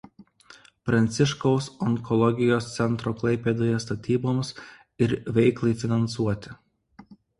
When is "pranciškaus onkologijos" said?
0.89-2.69